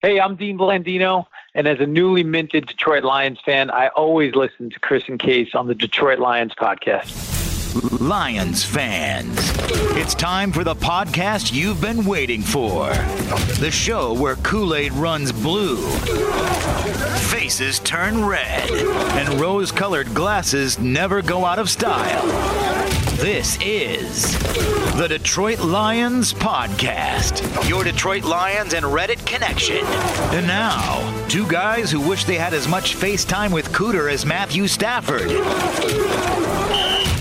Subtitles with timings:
[0.00, 4.70] Hey, I'm Dean Blandino, and as a newly minted Detroit Lions fan, I always listen
[4.70, 8.00] to Chris and Case on the Detroit Lions podcast.
[8.00, 9.36] Lions fans,
[9.96, 12.90] it's time for the podcast you've been waiting for.
[13.58, 15.84] The show where Kool Aid runs blue,
[17.28, 23.07] faces turn red, and rose colored glasses never go out of style.
[23.18, 24.38] This is
[24.96, 29.84] the Detroit Lions Podcast, your Detroit Lions and Reddit connection.
[30.32, 34.68] And now, two guys who wish they had as much FaceTime with Cooter as Matthew
[34.68, 35.30] Stafford.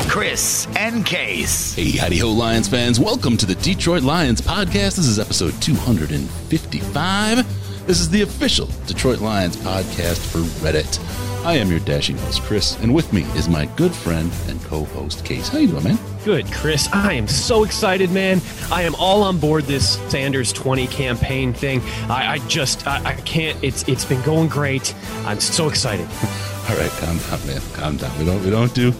[0.07, 1.73] Chris and Case.
[1.73, 2.99] Hey, howdy ho, Lions fans.
[2.99, 4.97] Welcome to the Detroit Lions podcast.
[4.97, 7.66] This is episode 255.
[7.87, 10.99] This is the official Detroit Lions podcast for Reddit.
[11.45, 15.23] I am your dashing host, Chris, and with me is my good friend and co-host,
[15.23, 15.47] Case.
[15.47, 15.99] How you doing, man?
[16.25, 16.89] Good, Chris.
[16.91, 18.41] I am so excited, man.
[18.73, 21.79] I am all on board this Sanders 20 campaign thing.
[22.09, 23.57] I, I just, I, I can't.
[23.63, 24.93] It's, it's been going great.
[25.23, 26.05] I'm so excited.
[26.69, 27.61] All right, calm down, man.
[27.71, 28.19] Calm down.
[28.19, 28.93] We don't, we don't do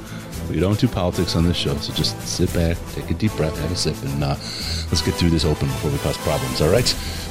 [0.49, 3.57] we don't do politics on this show, so just sit back, take a deep breath,
[3.59, 6.61] have a sip, and uh, let's get through this open before we cause problems.
[6.61, 6.87] All right.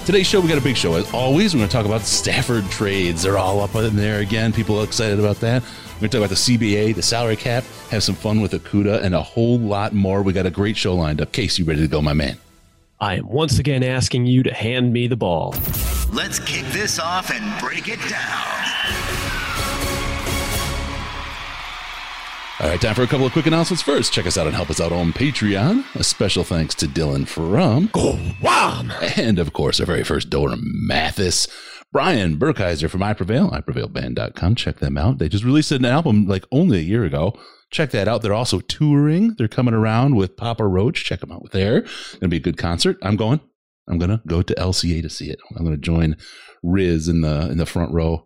[0.07, 0.95] Today's show, we got a big show.
[0.95, 3.25] As always, we're going to talk about Stafford trades.
[3.25, 4.53] They're all up in there again.
[4.53, 5.65] People are excited about that.
[5.65, 9.03] We're going to talk about the CBA, the salary cap, have some fun with Okudah,
[9.03, 10.23] and a whole lot more.
[10.23, 11.33] We got a great show lined up.
[11.33, 12.39] Case, you ready to go, my man?
[13.01, 15.57] I am once again asking you to hand me the ball.
[16.13, 18.66] Let's kick this off and break it down.
[22.59, 24.15] All right, time for a couple of quick announcements first.
[24.15, 25.85] Check us out and help us out on Patreon.
[25.95, 27.91] A special thanks to Dylan from
[28.41, 28.83] Wow.
[29.19, 31.48] And of course, our very first donor, Mathis.
[31.93, 34.55] Brian Burkheiser from I Prevail, iprevailband.com.
[34.55, 35.19] Check them out.
[35.19, 37.39] They just released an album like only a year ago.
[37.71, 38.23] Check that out.
[38.23, 39.35] They're also touring.
[39.37, 41.05] They're coming around with Papa Roach.
[41.05, 41.83] Check them out there.
[42.20, 42.97] Gonna be a good concert.
[43.03, 43.41] I'm going.
[43.87, 45.41] I'm gonna go to LCA to see it.
[45.55, 46.17] I'm gonna join
[46.63, 48.25] Riz in the in the front row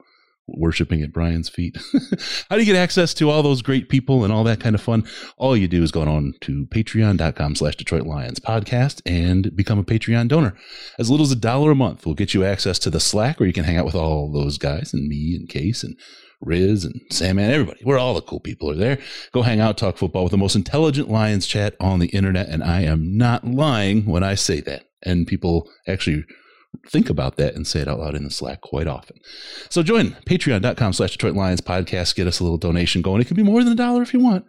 [0.55, 1.77] worshiping at Brian's feet.
[2.51, 4.81] How do you get access to all those great people and all that kind of
[4.81, 5.05] fun?
[5.37, 9.85] All you do is go on to patreon.com slash Detroit Lions podcast and become a
[9.85, 10.57] Patreon donor.
[10.99, 13.47] As little as a dollar a month will get you access to the Slack where
[13.47, 15.97] you can hang out with all those guys and me and Case and
[16.41, 17.83] Riz and Sam and everybody.
[17.85, 18.99] We're all the cool people are there.
[19.33, 22.49] Go hang out, talk football with the most intelligent Lions chat on the internet.
[22.49, 24.85] And I am not lying when I say that.
[25.03, 26.25] And people actually
[26.89, 29.19] think about that and say it out loud in the Slack quite often.
[29.69, 32.15] So join patreon.com slash Detroit Lions podcast.
[32.15, 33.21] Get us a little donation going.
[33.21, 34.45] It can be more than a dollar if you want,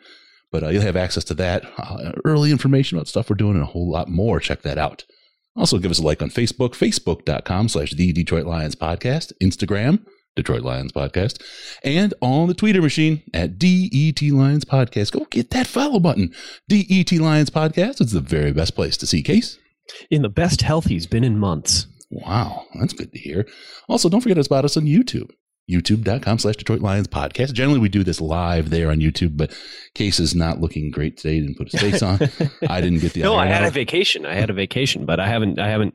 [0.52, 3.64] but uh, you'll have access to that, uh, early information about stuff we're doing, and
[3.64, 4.40] a whole lot more.
[4.40, 5.06] Check that out.
[5.56, 10.06] Also, give us a like on Facebook, facebook.com slash the Detroit Lions podcast, Instagram,
[10.36, 11.42] Detroit Lions podcast,
[11.84, 15.12] and on the Twitter machine at DET Lions podcast.
[15.12, 16.34] Go get that follow button.
[16.70, 19.58] DET Lions podcast is the very best place to see Case.
[20.10, 21.88] In the best health he's been in months.
[22.12, 23.48] Wow, that's good to hear.
[23.88, 25.32] Also, don't forget to spot us on YouTube.
[25.70, 27.54] YouTube.com slash Detroit Lions podcast.
[27.54, 29.56] Generally, we do this live there on YouTube, but
[29.96, 31.36] Case is not looking great today.
[31.36, 32.20] He didn't put his face on.
[32.70, 33.22] I didn't get the.
[33.22, 33.70] no, I had out.
[33.70, 34.26] a vacation.
[34.26, 35.60] I had a vacation, but I haven't.
[35.60, 35.94] I haven't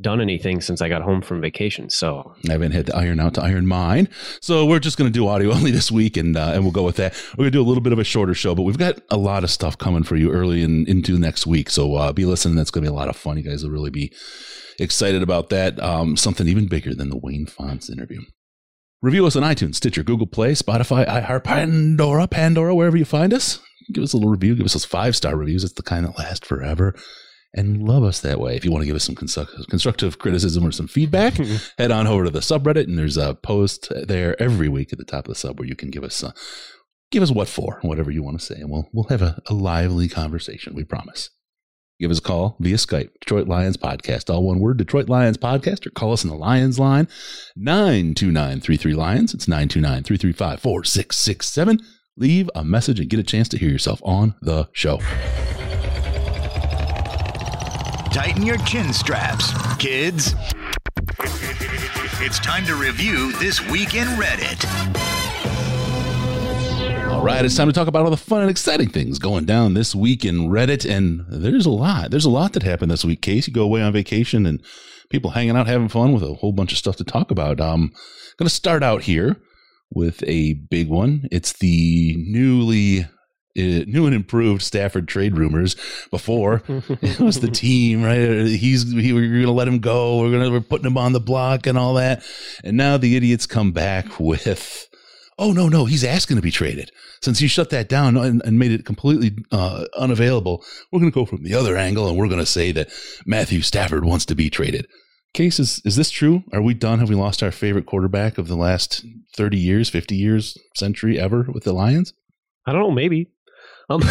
[0.00, 1.90] done anything since I got home from vacation.
[1.90, 4.08] So I haven't had the iron out to iron mine.
[4.40, 6.84] So we're just going to do audio only this week, and uh, and we'll go
[6.84, 7.14] with that.
[7.32, 9.16] We're going to do a little bit of a shorter show, but we've got a
[9.16, 11.70] lot of stuff coming for you early in, into next week.
[11.70, 12.56] So uh, be listening.
[12.56, 13.36] That's going to be a lot of fun.
[13.36, 14.12] You guys will really be
[14.78, 15.82] excited about that.
[15.82, 18.22] Um, something even bigger than the Wayne Fontes interview.
[19.00, 23.60] Review us on iTunes, Stitcher, Google Play, Spotify, iHeart, Pandora, Pandora, wherever you find us.
[23.92, 24.56] Give us a little review.
[24.56, 25.64] Give us those five star reviews.
[25.64, 26.94] It's the kind that last forever.
[27.54, 28.56] And love us that way.
[28.56, 31.34] If you want to give us some constructive criticism or some feedback,
[31.78, 35.04] head on over to the subreddit, and there's a post there every week at the
[35.04, 36.32] top of the sub where you can give us uh,
[37.10, 39.54] give us what for, whatever you want to say, and we'll we'll have a, a
[39.54, 40.74] lively conversation.
[40.74, 41.30] We promise.
[42.00, 45.84] Give us a call via Skype, Detroit Lions Podcast, all one word, Detroit Lions Podcast,
[45.84, 47.08] or call us in the Lions line,
[47.56, 49.34] 929 Lions.
[49.34, 51.80] It's 929 335 4667.
[52.16, 55.00] Leave a message and get a chance to hear yourself on the show.
[58.12, 60.34] Tighten your chin straps, kids.
[62.20, 64.64] It's time to review this week in Reddit.
[67.10, 69.74] All right, it's time to talk about all the fun and exciting things going down
[69.74, 70.88] this week in Reddit.
[70.88, 72.10] And there's a lot.
[72.10, 73.20] There's a lot that happened this week.
[73.20, 74.62] Case, you go away on vacation and
[75.10, 77.60] people hanging out, having fun with a whole bunch of stuff to talk about.
[77.60, 77.92] Um,
[78.38, 79.36] going to start out here
[79.90, 81.28] with a big one.
[81.30, 83.06] It's the newly
[83.58, 85.76] new and improved Stafford trade rumors.
[86.10, 88.46] Before it was the team, right?
[88.46, 90.20] He's he, we're going to let him go.
[90.20, 92.22] We're going to we're putting him on the block and all that.
[92.64, 94.88] And now the idiots come back with
[95.40, 96.90] oh no no he's asking to be traded
[97.22, 101.14] since you shut that down and, and made it completely uh, unavailable we're going to
[101.14, 102.90] go from the other angle and we're going to say that
[103.24, 104.84] matthew stafford wants to be traded
[105.34, 106.42] Case is is this true?
[106.52, 107.00] Are we done?
[107.00, 109.04] Have we lost our favorite quarterback of the last
[109.36, 112.14] thirty years, fifty years, century ever with the Lions?
[112.66, 113.30] I don't know, maybe.
[113.90, 114.02] Um,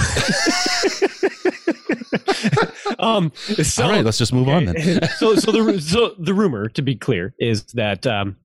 [2.99, 5.07] um, so, All right, let's just move on then.
[5.17, 8.37] so, so the so the rumor, to be clear, is that um,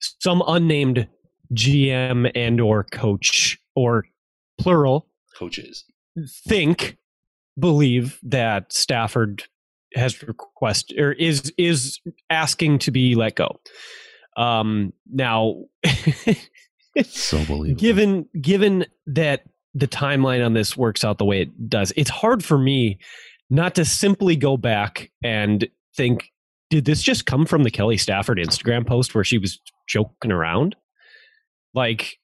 [0.00, 1.06] some unnamed
[1.54, 4.04] GM and or coach or
[4.58, 5.08] plural
[5.38, 5.84] Coaches.
[6.48, 6.96] think
[7.58, 9.44] believe that Stafford
[9.94, 12.00] has request or is is
[12.30, 13.60] asking to be let go.
[14.36, 15.64] Um, now,
[17.04, 17.80] So believable.
[17.80, 19.42] given given that
[19.74, 22.98] the timeline on this works out the way it does, it's hard for me
[23.50, 26.30] not to simply go back and think,
[26.70, 30.74] did this just come from the Kelly Stafford Instagram post where she was joking around?
[31.74, 32.18] Like,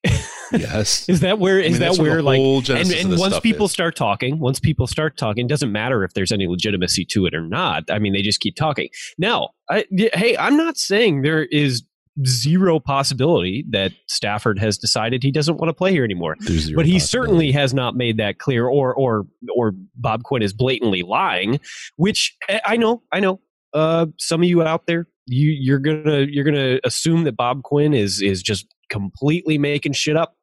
[0.53, 1.09] yes.
[1.09, 3.73] is that where I mean, that where like and, and once people is.
[3.73, 7.35] start talking, once people start talking, it doesn't matter if there's any legitimacy to it
[7.35, 7.85] or not.
[7.91, 8.89] I mean, they just keep talking.
[9.17, 11.83] Now, I, hey, I'm not saying there is
[12.27, 16.37] zero possibility that Stafford has decided he doesn't want to play here anymore.
[16.75, 21.03] But he certainly has not made that clear, or or or Bob Quinn is blatantly
[21.03, 21.61] lying.
[21.97, 23.41] Which I I know, I know.
[23.75, 27.95] Uh, some of you out there, you you're gonna you're gonna assume that Bob Quinn
[27.95, 30.35] is is just completely making shit up.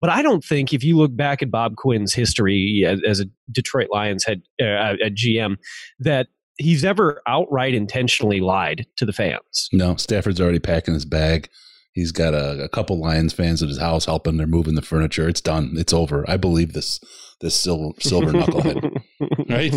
[0.00, 3.26] But I don't think if you look back at Bob Quinn's history as, as a
[3.52, 5.58] Detroit Lions head uh, a GM,
[6.00, 6.26] that
[6.58, 9.68] he's ever outright intentionally lied to the fans.
[9.72, 11.48] No, Stafford's already packing his bag.
[11.92, 14.38] He's got a, a couple Lions fans at his house helping.
[14.38, 15.28] They're moving the furniture.
[15.28, 15.74] It's done.
[15.76, 16.24] It's over.
[16.28, 17.00] I believe this
[17.40, 19.02] this silver silver knucklehead.
[19.48, 19.72] Right?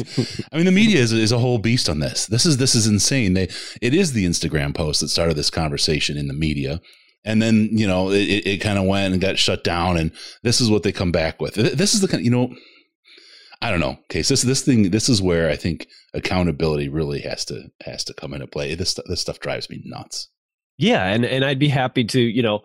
[0.51, 2.25] I mean, the media is, is a whole beast on this.
[2.25, 3.33] This is this is insane.
[3.33, 3.49] They
[3.81, 6.81] it is the Instagram post that started this conversation in the media,
[7.23, 9.97] and then you know it, it, it kind of went and got shut down.
[9.97, 10.11] And
[10.43, 11.55] this is what they come back with.
[11.55, 12.55] This is the kind you know.
[13.65, 13.97] I don't know.
[14.11, 18.03] Okay, so this this thing this is where I think accountability really has to has
[18.03, 18.75] to come into play.
[18.75, 20.29] This this stuff drives me nuts.
[20.77, 22.59] Yeah, and and I'd be happy to you know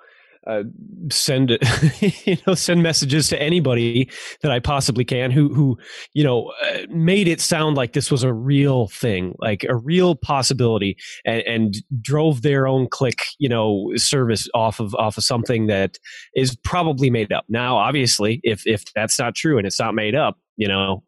[0.47, 0.65] uh,
[1.11, 1.51] send
[2.01, 4.11] you know send messages to anybody
[4.43, 5.79] that I possibly can who who
[6.13, 10.15] you know uh, made it sound like this was a real thing, like a real
[10.15, 15.67] possibility, and, and drove their own click you know service off of off of something
[15.69, 15.97] that
[16.37, 17.47] is probably made up.
[17.49, 21.03] Now, obviously, if if that's not true and it's not made up, you know,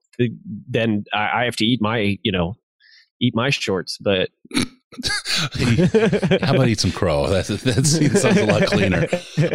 [0.69, 2.55] then I, I have to eat my you know
[3.21, 4.31] eat my shorts, but.
[6.43, 7.27] How about eat some crow?
[7.27, 9.07] That that sounds a lot cleaner.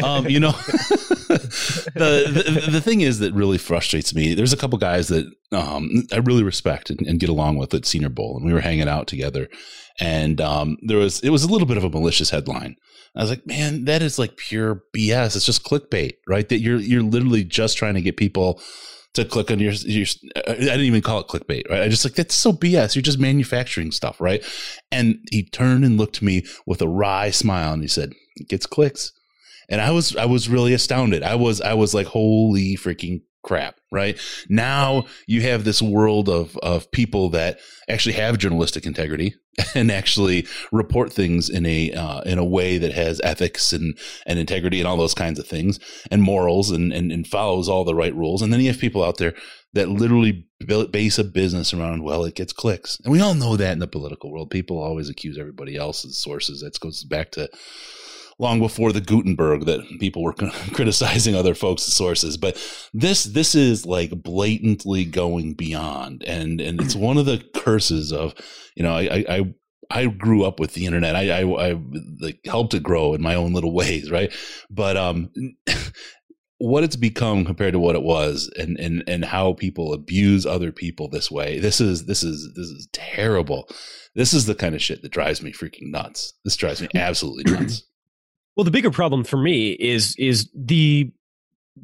[0.04, 0.50] Um, you know,
[1.30, 4.34] the, the the thing is that really frustrates me.
[4.34, 7.86] There's a couple guys that um, I really respect and, and get along with at
[7.86, 9.48] Senior Bowl, and we were hanging out together.
[10.00, 12.76] And um, there was it was a little bit of a malicious headline.
[13.16, 15.36] I was like, man, that is like pure BS.
[15.36, 16.50] It's just clickbait, right?
[16.50, 18.60] That you're you're literally just trying to get people
[19.18, 20.06] to click on your, your
[20.36, 21.82] uh, I didn't even call it clickbait, right?
[21.82, 22.96] I just like that's so BS.
[22.96, 24.44] You're just manufacturing stuff, right?
[24.92, 28.48] And he turned and looked at me with a wry smile and he said, "It
[28.48, 29.12] gets clicks."
[29.70, 31.24] And I was I was really astounded.
[31.24, 34.20] I was I was like, "Holy freaking crap!" Right
[34.50, 37.60] now, you have this world of of people that
[37.90, 39.36] actually have journalistic integrity
[39.76, 44.40] and actually report things in a uh, in a way that has ethics and and
[44.40, 45.80] integrity and all those kinds of things
[46.12, 48.42] and morals and, and and follows all the right rules.
[48.42, 49.34] And then you have people out there
[49.74, 50.48] that literally
[50.92, 53.88] base a business around well, it gets clicks, and we all know that in the
[53.88, 56.62] political world, people always accuse everybody else's sources.
[56.62, 57.50] That goes back to
[58.40, 60.34] long before the Gutenberg that people were
[60.74, 62.38] criticizing other folks' sources.
[62.38, 62.56] But
[62.94, 68.34] this this is like blatantly going beyond, and and it's one of the curses of
[68.76, 69.54] you know I I.
[69.90, 71.16] I grew up with the internet.
[71.16, 71.80] I, I, I
[72.20, 74.34] like helped it grow in my own little ways, right?
[74.70, 75.32] But um,
[76.58, 80.74] what it's become compared to what it was, and and and how people abuse other
[80.74, 81.60] people this way.
[81.60, 83.70] This is this is this is terrible.
[84.14, 86.34] This is the kind of shit that drives me freaking nuts.
[86.44, 87.84] This drives me absolutely nuts.
[88.58, 91.12] Well, the bigger problem for me is is the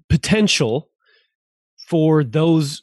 [0.10, 0.89] potential
[1.88, 2.82] for those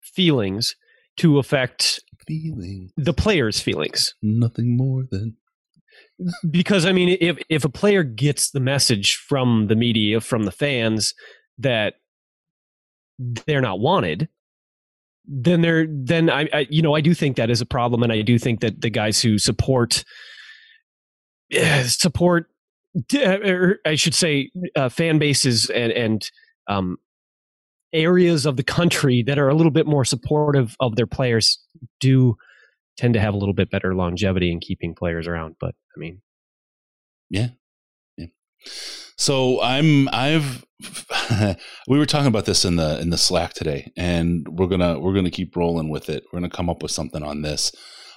[0.00, 0.76] feelings
[1.16, 4.14] to affect Feeling the players' feelings.
[4.22, 5.36] nothing more than
[6.50, 10.52] Because I mean, if if a player gets the message from the media, from the
[10.52, 11.14] fans
[11.56, 11.94] that
[13.18, 14.28] they're not wanted,
[15.26, 18.12] then they're then I, I you know I do think that is a problem, and
[18.12, 20.04] I do think that the guys who support
[21.50, 22.46] eh, support
[23.14, 26.30] or I should say, uh, fan bases and, and
[26.68, 26.98] um,
[27.92, 31.58] areas of the country that are a little bit more supportive of their players
[32.00, 32.36] do
[32.96, 35.56] tend to have a little bit better longevity in keeping players around.
[35.60, 36.20] But I mean,
[37.30, 37.48] Yeah.
[38.16, 38.26] Yeah.
[39.16, 40.64] So I'm I've
[41.88, 45.14] we were talking about this in the in the Slack today and we're to we're
[45.22, 46.24] to keep rolling with it.
[46.32, 47.72] We're to come up with something on this.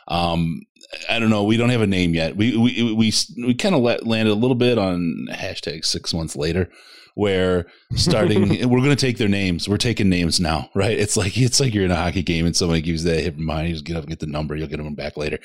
[0.07, 0.61] Um,
[1.09, 1.43] I don't know.
[1.43, 2.35] We don't have a name yet.
[2.35, 3.13] We we we
[3.45, 6.69] we kind of let landed a little bit on hashtag six months later,
[7.15, 9.69] where starting we're going to take their names.
[9.69, 10.97] We're taking names now, right?
[10.97, 13.69] It's like it's like you're in a hockey game and somebody gives that hit mind.
[13.69, 14.55] You just get up and get the number.
[14.55, 15.39] You'll get them back later.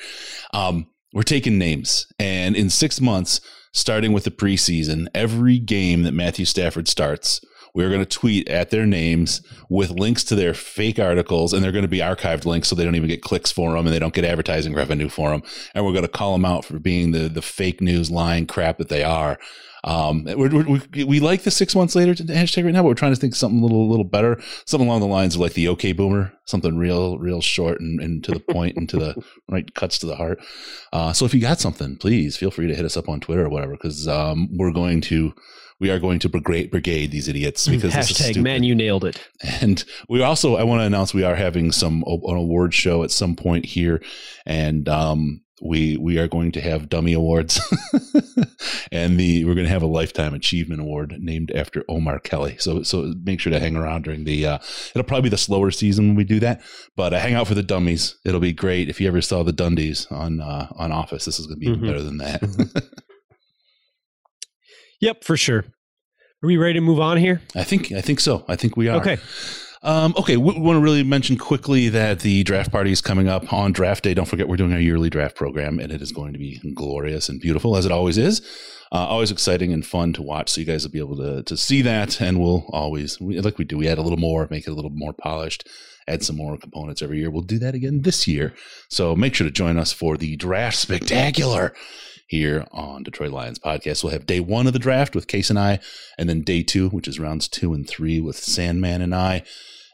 [0.53, 3.39] Um, we're taking names, and in six months,
[3.71, 7.39] starting with the preseason, every game that Matthew Stafford starts
[7.77, 11.71] we're going to tweet at their names with links to their fake articles, and they're
[11.71, 13.99] going to be archived links so they don't even get clicks for them and they
[13.99, 15.43] don't get advertising revenue for them.
[15.75, 18.79] And we're going to call them out for being the the fake news lying crap
[18.79, 19.37] that they are.
[19.83, 22.93] Um, we're, we're, we we like the six months later hashtag right now, but we're
[22.95, 25.67] trying to think something a little little better, something along the lines of like the
[25.67, 29.71] OK Boomer, something real real short and, and to the point and to the right
[29.75, 30.39] cuts to the heart.
[30.91, 33.45] Uh, so if you got something, please feel free to hit us up on Twitter
[33.45, 35.31] or whatever because um, we're going to
[35.79, 39.25] we are going to brigade, brigade these idiots because hashtag man, you nailed it.
[39.43, 43.11] And we also, I want to announce we are having some an award show at
[43.11, 44.01] some point here,
[44.45, 47.59] and um, we we are going to have dummy awards,
[48.91, 52.57] and the we're going to have a lifetime achievement award named after Omar Kelly.
[52.59, 54.45] So so make sure to hang around during the.
[54.45, 54.57] Uh,
[54.95, 56.61] it'll probably be the slower season when we do that,
[56.95, 58.17] but uh, hang out for the dummies.
[58.25, 58.89] It'll be great.
[58.89, 61.71] If you ever saw the Dundies on uh, on Office, this is going to be
[61.71, 61.85] mm-hmm.
[61.85, 62.93] better than that.
[64.99, 65.65] Yep, for sure.
[66.43, 67.41] Are we ready to move on here?
[67.55, 68.45] I think I think so.
[68.47, 68.97] I think we are.
[68.97, 69.17] Okay.
[69.83, 73.53] Um, okay, we want to really mention quickly that the draft party is coming up
[73.53, 74.13] on draft day.
[74.13, 77.29] Don't forget, we're doing our yearly draft program, and it is going to be glorious
[77.29, 78.41] and beautiful as it always is.
[78.91, 80.49] Uh, always exciting and fun to watch.
[80.49, 83.57] So you guys will be able to to see that, and we'll always we, like
[83.57, 83.77] we do.
[83.77, 85.67] We add a little more, make it a little more polished,
[86.07, 87.29] add some more components every year.
[87.29, 88.53] We'll do that again this year.
[88.89, 91.73] So make sure to join us for the draft spectacular
[92.27, 94.03] here on Detroit Lions podcast.
[94.03, 95.79] We'll have day one of the draft with Case and I,
[96.17, 99.43] and then day two, which is rounds two and three with Sandman and I.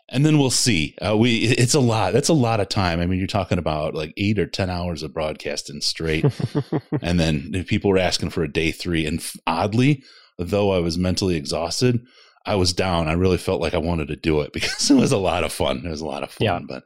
[0.10, 0.96] And then we'll see.
[1.02, 2.14] Uh, we it's a lot.
[2.14, 3.00] That's a lot of time.
[3.00, 6.26] I mean, you're talking about like eight or ten hours of broadcasting straight,
[7.02, 9.06] and then people were asking for a day three.
[9.06, 10.04] And oddly,
[10.38, 12.06] though I was mentally exhausted,
[12.46, 13.08] I was down.
[13.08, 15.54] I really felt like I wanted to do it because it was a lot of
[15.54, 15.84] fun.
[15.86, 16.46] It was a lot of fun.
[16.46, 16.60] Yeah.
[16.68, 16.84] But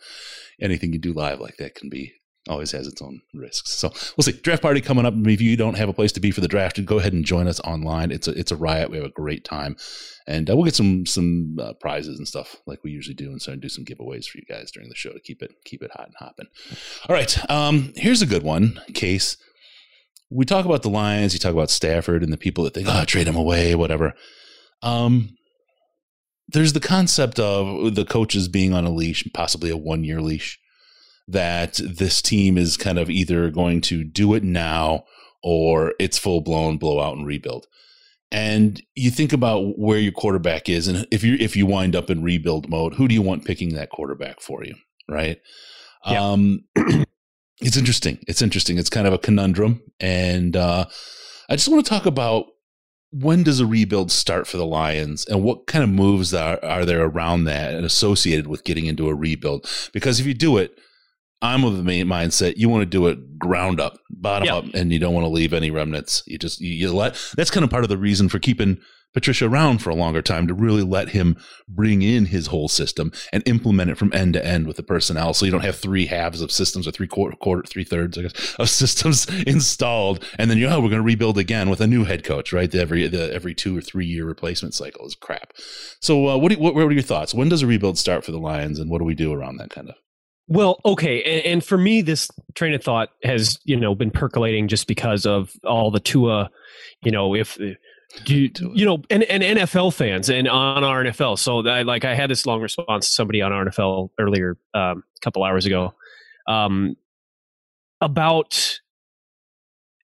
[0.62, 2.14] anything you do live like that can be
[2.48, 3.72] always has its own risks.
[3.72, 4.32] So we'll see.
[4.32, 5.14] Draft party coming up.
[5.16, 7.48] If you don't have a place to be for the draft, go ahead and join
[7.48, 8.12] us online.
[8.12, 8.90] It's a it's a riot.
[8.90, 9.76] We have a great time,
[10.28, 13.42] and uh, we'll get some some uh, prizes and stuff like we usually do, and
[13.42, 15.92] to do some giveaways for you guys during the show to keep it keep it
[15.92, 16.48] hot and hopping.
[17.08, 18.82] All right, um, here's a good one.
[18.94, 19.38] Case.
[20.30, 21.34] We talk about the Lions.
[21.34, 24.14] You talk about Stafford and the people that think, oh, trade him away, whatever.
[24.82, 25.30] Um,
[26.50, 30.60] there's the concept of the coaches being on a leash, possibly a one year leash
[31.28, 35.04] that this team is kind of either going to do it now
[35.44, 37.68] or it's full blown blowout and rebuild.
[38.32, 42.10] And you think about where your quarterback is, and if you if you wind up
[42.10, 44.76] in rebuild mode, who do you want picking that quarterback for you,
[45.10, 45.40] right?
[46.06, 46.22] Yeah.
[46.22, 46.66] Um,
[47.62, 48.20] it's interesting.
[48.28, 48.78] It's interesting.
[48.78, 50.86] It's kind of a conundrum, and uh,
[51.50, 52.48] I just want to talk about
[53.12, 56.84] when does a rebuild start for the Lions, and what kind of moves are are
[56.84, 59.70] there around that and associated with getting into a rebuild?
[59.94, 60.78] Because if you do it,
[61.42, 65.00] I'm of the mindset you want to do it ground up, bottom up, and you
[65.00, 66.24] don't want to leave any remnants.
[66.26, 68.80] You just you, you, let that's kind of part of the reason for keeping
[69.14, 73.12] Patricia around for a longer time to really let him bring in his whole system
[73.32, 75.34] and implement it from end to end with the personnel.
[75.34, 78.24] So you don't have three halves of systems or three quarter, quarter three thirds, I
[78.24, 81.88] guess, of systems installed, and then you know we're going to rebuild again with a
[81.88, 82.70] new head coach, right?
[82.70, 85.54] The every the every two or three year replacement cycle is crap.
[86.00, 87.34] So uh, what, do, what what are your thoughts?
[87.36, 89.70] When does a rebuild start for the Lions, and what do we do around that
[89.70, 89.96] kind of?
[90.48, 94.68] Well, okay, and, and, for me, this train of thought has you know been percolating
[94.68, 96.50] just because of all the Tua,
[97.04, 97.58] you know, if
[98.24, 101.38] do you know, and, and NFL fans and on our NFL.
[101.38, 105.04] So I like I had this long response to somebody on our NFL earlier um,
[105.18, 105.94] a couple hours ago
[106.48, 106.96] um,
[108.02, 108.80] about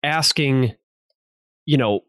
[0.03, 0.75] asking,
[1.65, 2.01] you know,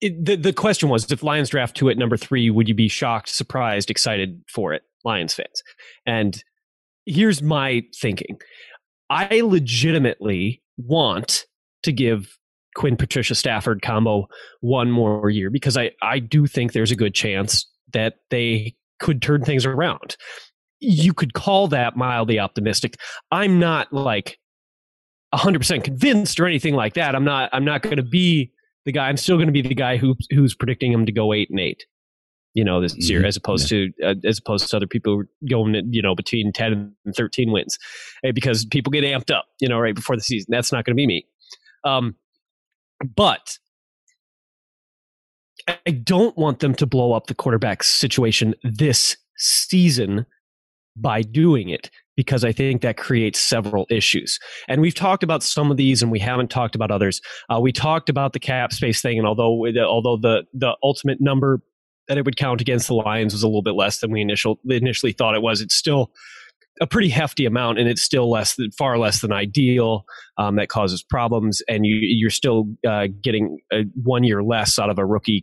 [0.00, 2.88] it, the the question was if Lions draft Tua at number three, would you be
[2.88, 5.62] shocked, surprised, excited for it, Lions fans?
[6.06, 6.42] And
[7.06, 8.38] here's my thinking.
[9.08, 11.44] I legitimately want
[11.84, 12.36] to give
[12.74, 14.28] Quinn Patricia Stafford combo
[14.60, 19.22] one more year because I, I do think there's a good chance that they could
[19.22, 20.16] turn things around.
[20.80, 22.96] You could call that mildly optimistic.
[23.30, 24.38] I'm not like
[25.34, 27.14] 100% convinced or anything like that.
[27.14, 28.52] I'm not I'm not going to be
[28.84, 29.08] the guy.
[29.08, 31.60] I'm still going to be the guy who who's predicting him to go 8 and
[31.60, 31.84] 8
[32.56, 33.10] you know, this mm-hmm.
[33.10, 33.88] year as opposed yeah.
[34.00, 37.78] to uh, as opposed to other people going, you know, between ten and thirteen wins,
[38.24, 40.46] eh, because people get amped up, you know, right before the season.
[40.48, 41.26] That's not going to be me.
[41.84, 42.16] Um,
[43.14, 43.58] but
[45.68, 50.24] I don't want them to blow up the quarterback situation this season
[50.96, 54.38] by doing it because I think that creates several issues.
[54.66, 57.20] And we've talked about some of these, and we haven't talked about others.
[57.54, 61.60] Uh, we talked about the cap space thing, and although although the the ultimate number
[62.08, 64.58] that it would count against the Lions was a little bit less than we initial
[64.68, 66.12] initially thought it was, it's still
[66.80, 70.04] a pretty hefty amount, and it's still less than far less than ideal.
[70.36, 74.90] Um, that causes problems, and you you're still uh, getting a one year less out
[74.90, 75.42] of a rookie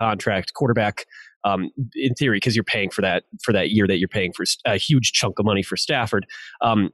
[0.00, 1.04] contract quarterback
[1.44, 4.44] um, in theory, because you're paying for that for that year that you're paying for
[4.64, 6.26] a huge chunk of money for Stafford,
[6.62, 6.90] um,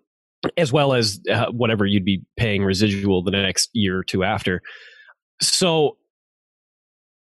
[0.56, 4.60] as well as uh, whatever you'd be paying residual the next year or two after.
[5.40, 5.96] So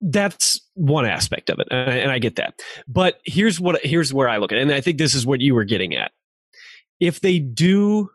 [0.02, 2.60] that's one aspect of it, and I, and I get that.
[2.88, 5.42] But here's what here's where I look at, it, and I think this is what
[5.42, 6.12] you were getting at.
[7.00, 8.10] If they do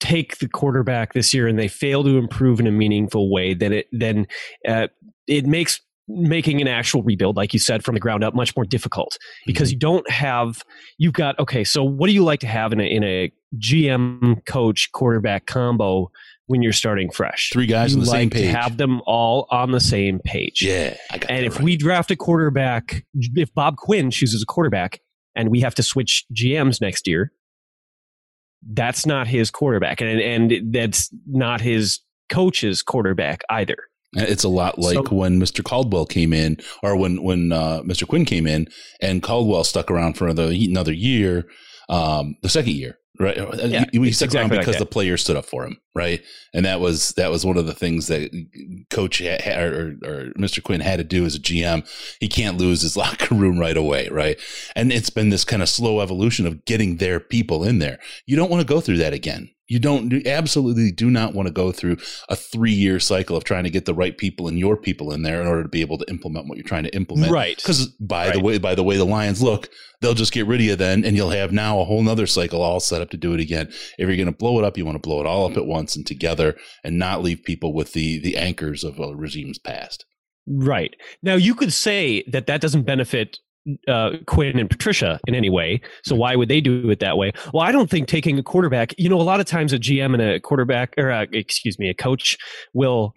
[0.00, 3.72] take the quarterback this year and they fail to improve in a meaningful way, then
[3.72, 4.26] it then
[4.68, 4.88] uh,
[5.26, 8.64] it makes making an actual rebuild, like you said, from the ground up, much more
[8.64, 9.74] difficult because mm-hmm.
[9.74, 10.62] you don't have.
[10.98, 11.64] You've got okay.
[11.64, 16.10] So what do you like to have in a in a GM coach quarterback combo
[16.46, 17.50] when you're starting fresh?
[17.52, 18.50] Three guys you on the like same page.
[18.50, 20.62] have them all on the same page.
[20.62, 20.96] Yeah,
[21.28, 21.64] and if right.
[21.64, 25.00] we draft a quarterback, if Bob Quinn chooses a quarterback,
[25.34, 27.32] and we have to switch GMs next year,
[28.72, 33.76] that's not his quarterback, and and that's not his coach's quarterback either.
[34.16, 35.64] It's a lot like so, when Mr.
[35.64, 38.06] Caldwell came in, or when when uh, Mr.
[38.06, 38.68] Quinn came in,
[39.00, 41.46] and Caldwell stuck around for another another year,
[41.88, 43.38] um, the second year, right?
[43.38, 46.22] Uh, yeah, he, stuck exactly around because like the players stood up for him, right?
[46.52, 48.30] And that was that was one of the things that
[48.90, 50.62] Coach had, or, or Mr.
[50.62, 51.88] Quinn had to do as a GM.
[52.20, 54.38] He can't lose his locker room right away, right?
[54.74, 57.98] And it's been this kind of slow evolution of getting their people in there.
[58.26, 59.50] You don't want to go through that again.
[59.66, 61.96] You don't you absolutely do not want to go through
[62.28, 65.22] a three year cycle of trying to get the right people and your people in
[65.22, 67.32] there in order to be able to implement what you're trying to implement.
[67.32, 67.56] Right.
[67.56, 68.34] Because by right.
[68.34, 71.04] the way, by the way the Lions look, they'll just get rid of you then,
[71.04, 73.68] and you'll have now a whole nother cycle all set up to do it again.
[73.98, 75.66] If you're going to blow it up, you want to blow it all up at
[75.66, 80.04] once and together, and not leave people with the the anchors of a regime's past.
[80.46, 80.94] Right.
[81.22, 83.38] Now, you could say that that doesn't benefit
[83.88, 85.80] uh, Quinn and Patricia in any way.
[86.04, 87.32] So why would they do it that way?
[87.52, 88.94] Well, I don't think taking a quarterback.
[88.98, 91.88] You know, a lot of times a GM and a quarterback, or a, excuse me,
[91.88, 92.36] a coach
[92.72, 93.14] will,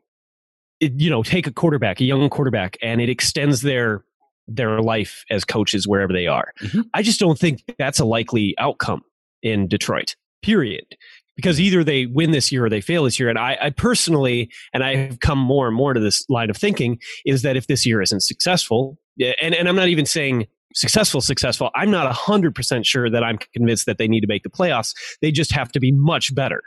[0.80, 4.04] you know, take a quarterback, a young quarterback, and it extends their
[4.48, 6.54] their life as coaches wherever they are.
[6.62, 6.82] Mm-hmm.
[6.94, 9.02] I just don't think that's a likely outcome
[9.44, 10.16] in Detroit.
[10.42, 10.96] Period.
[11.36, 13.30] Because either they win this year or they fail this year.
[13.30, 16.98] And I, I personally, and I've come more and more to this line of thinking,
[17.26, 18.98] is that if this year isn't successful,
[19.42, 21.72] and, and I'm not even saying successful, successful.
[21.76, 24.94] I'm not 100% sure that I'm convinced that they need to make the playoffs.
[25.22, 26.62] They just have to be much better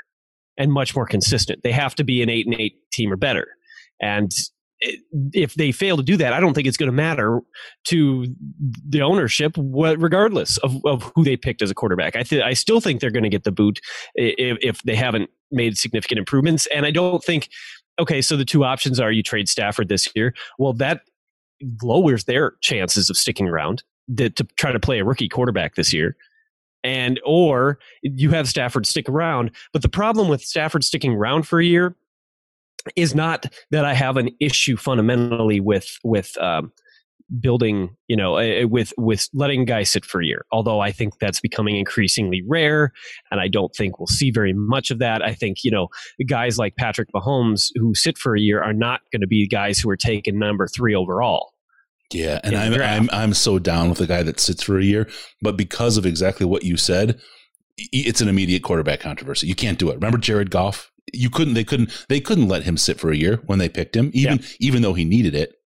[0.57, 1.63] and much more consistent.
[1.63, 3.49] They have to be an 8 and 8 team or better.
[4.01, 4.33] And
[5.33, 7.41] if they fail to do that, I don't think it's going to matter
[7.89, 8.27] to
[8.89, 12.17] the ownership, regardless of, of who they picked as a quarterback.
[12.17, 13.81] I, th- I still think they're going to get the boot
[14.15, 16.67] if, if they haven't made significant improvements.
[16.75, 17.49] And I don't think
[17.99, 20.35] okay, so the two options are you trade Stafford this year.
[20.59, 21.03] Well, that
[21.83, 23.83] lowers their chances of sticking around
[24.17, 26.17] to, to try to play a rookie quarterback this year
[26.83, 29.51] and or you have Stafford stick around.
[29.73, 31.95] But the problem with Stafford sticking around for a year
[32.97, 36.73] is not that I have an issue fundamentally with with um,
[37.39, 40.45] building, you know, with with letting guys sit for a year.
[40.51, 42.93] Although I think that's becoming increasingly rare,
[43.31, 45.23] and I don't think we'll see very much of that.
[45.23, 45.89] I think you know
[46.27, 49.79] guys like Patrick Mahomes who sit for a year are not going to be guys
[49.79, 51.53] who are taken number three overall.
[52.13, 55.09] Yeah, and I'm, I'm I'm so down with the guy that sits for a year,
[55.43, 57.21] but because of exactly what you said,
[57.77, 59.47] it's an immediate quarterback controversy.
[59.47, 59.95] You can't do it.
[59.95, 60.91] Remember Jared Goff?
[61.13, 61.55] You couldn't.
[61.55, 62.07] They couldn't.
[62.09, 64.47] They couldn't let him sit for a year when they picked him, even yeah.
[64.59, 65.60] even though he needed it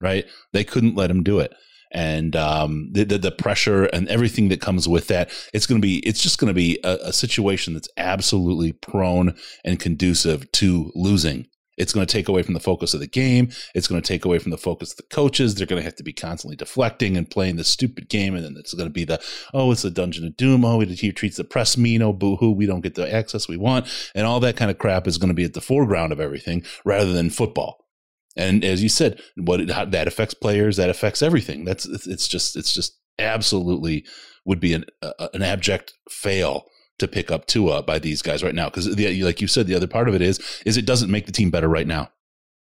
[0.00, 0.26] right?
[0.52, 1.52] They couldn't let him do it.
[1.92, 5.86] And um, the, the, the pressure and everything that comes with that, it's going to
[5.86, 10.92] be, it's just going to be a, a situation that's absolutely prone and conducive to
[10.94, 11.46] losing.
[11.78, 13.50] It's going to take away from the focus of the game.
[13.74, 15.54] It's going to take away from the focus of the coaches.
[15.54, 18.34] They're going to have to be constantly deflecting and playing this stupid game.
[18.34, 20.64] And then it's going to be the, oh, it's a dungeon of doom.
[20.64, 22.02] Oh, he treats the press mean.
[22.02, 22.50] Oh, boo hoo.
[22.50, 23.86] We don't get the access we want.
[24.14, 26.64] And all that kind of crap is going to be at the foreground of everything
[26.84, 27.85] rather than football.
[28.36, 31.64] And as you said, what it, that affects players, that affects everything.
[31.64, 34.04] That's it's just it's just absolutely
[34.44, 36.66] would be an uh, an abject fail
[36.98, 39.86] to pick up Tua by these guys right now because like you said, the other
[39.86, 42.10] part of it is is it doesn't make the team better right now.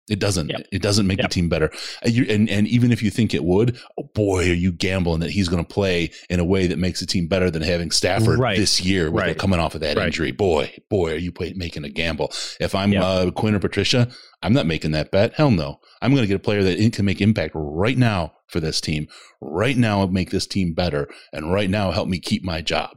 [0.08, 0.50] It doesn't.
[0.50, 0.68] Yep.
[0.72, 1.30] It doesn't make yep.
[1.30, 1.72] the team better.
[2.04, 5.22] And, you, and, and even if you think it would, oh boy, are you gambling
[5.22, 7.90] that he's going to play in a way that makes the team better than having
[7.90, 8.58] Stafford right.
[8.58, 9.38] this year, right.
[9.38, 10.08] coming off of that right.
[10.08, 10.32] injury?
[10.32, 12.32] Boy, boy, are you play, making a gamble?
[12.60, 13.04] If I'm yep.
[13.04, 14.10] uh, Quinn or Patricia,
[14.44, 15.34] I'm not making that bet.
[15.34, 15.80] Hell no.
[16.02, 19.08] I'm going to get a player that can make impact right now, for this team
[19.42, 22.92] right now, make this team better, and right now help me keep my job.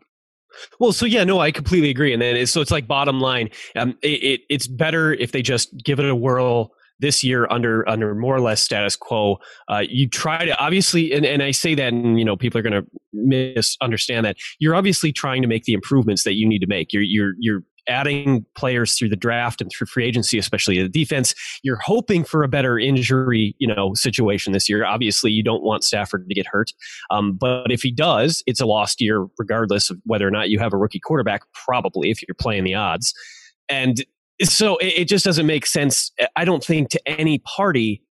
[0.78, 2.12] Well, so yeah, no, I completely agree.
[2.12, 5.40] And then it's, so it's like bottom line, um, it, it, it's better if they
[5.40, 9.38] just give it a whirl this year under under more or less status quo.
[9.68, 12.62] Uh, you try to obviously, and, and I say that, and you know, people are
[12.62, 14.36] going to misunderstand that.
[14.58, 16.92] You're obviously trying to make the improvements that you need to make.
[16.92, 21.34] You're you're you're adding players through the draft and through free agency, especially the defense.
[21.62, 24.84] You're hoping for a better injury, you know, situation this year.
[24.84, 26.72] Obviously, you don't want Stafford to get hurt,
[27.10, 30.58] um, but if he does, it's a lost year, regardless of whether or not you
[30.58, 31.42] have a rookie quarterback.
[31.52, 33.14] Probably, if you're playing the odds,
[33.68, 34.04] and
[34.42, 36.12] so it, it just doesn't make sense.
[36.36, 38.02] I don't think to any party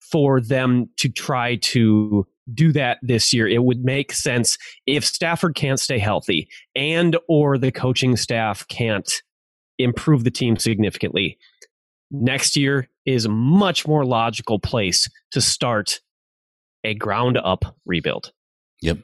[0.00, 3.48] for them to try to do that this year.
[3.48, 9.10] It would make sense if Stafford can't stay healthy and or the coaching staff can't
[9.78, 11.38] improve the team significantly.
[12.10, 16.00] Next year is a much more logical place to start
[16.84, 18.32] a ground up rebuild.
[18.82, 18.98] Yep.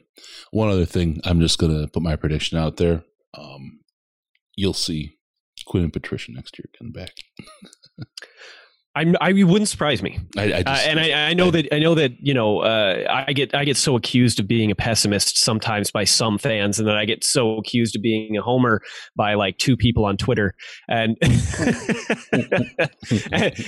[0.51, 3.03] One other thing, I'm just going to put my prediction out there.
[3.33, 3.79] Um,
[4.55, 5.18] you'll see
[5.69, 7.13] Quinn and Patricia next year coming back.
[8.95, 11.79] I'm, I wouldn't surprise me, I, I uh, and I, I know I- that I
[11.79, 15.37] know that you know uh, I get I get so accused of being a pessimist
[15.37, 18.81] sometimes by some fans, and then I get so accused of being a homer
[19.15, 20.55] by like two people on Twitter,
[20.89, 21.15] and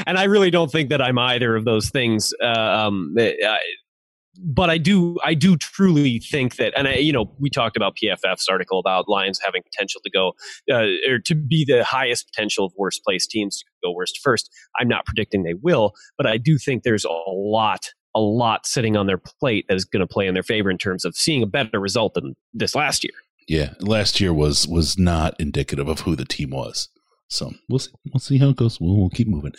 [0.05, 2.33] and I really don't think that I'm either of those things.
[2.43, 3.59] Uh, um, I,
[4.43, 7.97] but I do I do truly think that, and I, you know, we talked about
[8.01, 10.33] PFF's article about Lions having potential to go
[10.71, 14.49] uh, or to be the highest potential of worst place teams to go worst first.
[14.79, 18.97] I'm not predicting they will, but I do think there's a lot, a lot sitting
[18.97, 21.43] on their plate that is going to play in their favor in terms of seeing
[21.43, 23.13] a better result than this last year.
[23.47, 26.89] yeah, last year was was not indicative of who the team was.
[27.31, 27.91] So we'll see.
[28.13, 28.77] We'll see how it goes.
[28.81, 29.53] We'll, we'll keep moving.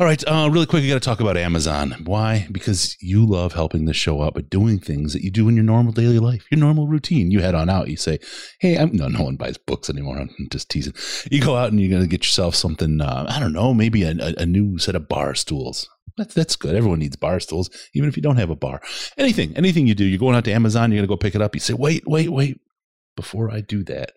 [0.00, 1.94] All right, uh, really quick, I got to talk about Amazon.
[2.04, 2.48] Why?
[2.50, 5.64] Because you love helping this show out by doing things that you do in your
[5.64, 7.30] normal daily life, your normal routine.
[7.30, 7.86] You head on out.
[7.86, 8.18] You say,
[8.58, 10.18] "Hey, I'm no, no one buys books anymore.
[10.18, 10.94] I'm just teasing."
[11.30, 13.00] You go out and you're gonna get yourself something.
[13.00, 15.88] Uh, I don't know, maybe a, a, a new set of bar stools.
[16.16, 16.74] That's that's good.
[16.74, 18.82] Everyone needs bar stools, even if you don't have a bar.
[19.16, 20.90] Anything, anything you do, you're going out to Amazon.
[20.90, 21.54] You're gonna go pick it up.
[21.54, 22.60] You say, "Wait, wait, wait."
[23.14, 24.12] Before I do that,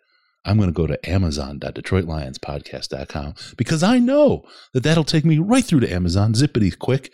[0.45, 5.81] I'm going to go to amazon.detroitlionspodcast.com because I know that that'll take me right through
[5.81, 7.11] to Amazon, zippity quick,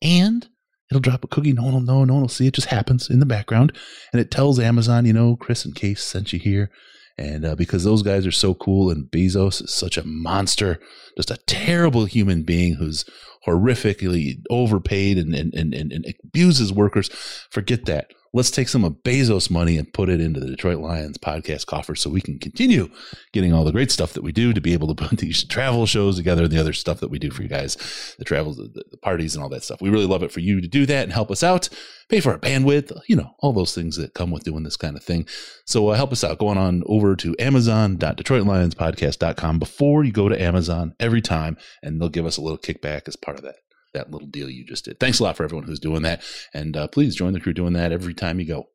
[0.00, 0.48] and
[0.90, 1.52] it'll drop a cookie.
[1.52, 2.04] No one will know.
[2.04, 2.46] No one will see.
[2.46, 3.76] It just happens in the background.
[4.12, 6.70] And it tells Amazon, you know, Chris and Case sent you here.
[7.18, 10.78] And uh, because those guys are so cool and Bezos is such a monster,
[11.16, 13.04] just a terrible human being who's
[13.46, 17.10] horrifically overpaid and, and, and, and, and abuses workers,
[17.50, 18.10] forget that.
[18.32, 22.00] Let's take some of Bezos' money and put it into the Detroit Lions podcast coffers
[22.00, 22.88] so we can continue
[23.32, 25.84] getting all the great stuff that we do to be able to put these travel
[25.84, 28.84] shows together and the other stuff that we do for you guys, the travels, the,
[28.90, 29.82] the parties, and all that stuff.
[29.82, 31.68] We really love it for you to do that and help us out,
[32.08, 34.96] pay for our bandwidth, you know, all those things that come with doing this kind
[34.96, 35.26] of thing.
[35.64, 36.38] So uh, help us out.
[36.38, 42.26] Going on over to amazon.detroitlionspodcast.com before you go to Amazon every time, and they'll give
[42.26, 43.56] us a little kickback as part of that
[43.94, 45.00] that little deal you just did.
[45.00, 46.22] Thanks a lot for everyone who's doing that.
[46.54, 48.68] And uh, please join the crew doing that every time you go.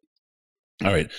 [0.83, 1.09] All right.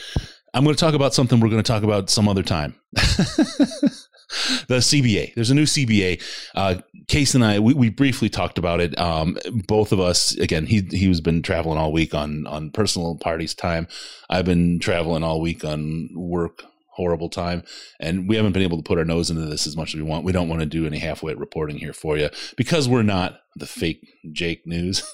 [0.54, 2.74] I'm going to talk about something we're going to talk about some other time.
[2.92, 5.34] the CBA.
[5.34, 6.22] There's a new CBA.
[6.54, 6.76] Uh,
[7.08, 8.98] Case and I, we, we briefly talked about it.
[8.98, 9.36] Um,
[9.68, 13.54] both of us, again, he he was been traveling all week on on personal parties
[13.54, 13.86] time.
[14.28, 16.64] I've been traveling all week on work
[16.96, 17.62] horrible time.
[18.00, 20.02] And we haven't been able to put our nose into this as much as we
[20.02, 20.24] want.
[20.24, 23.66] We don't want to do any halfway reporting here for you because we're not the
[23.66, 25.02] fake jake news.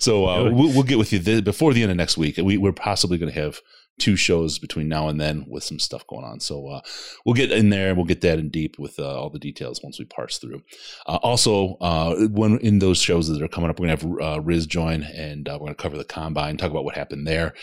[0.00, 2.36] So uh, we'll, we'll get with you th- before the end of next week.
[2.38, 3.60] We, we're possibly going to have
[4.00, 6.40] two shows between now and then with some stuff going on.
[6.40, 6.80] So uh,
[7.24, 7.94] we'll get in there.
[7.94, 10.62] We'll get that in deep with uh, all the details once we parse through.
[11.06, 14.40] Uh, also, uh, when in those shows that are coming up, we're gonna have uh,
[14.40, 17.54] Riz join, and uh, we're gonna cover the combine, talk about what happened there.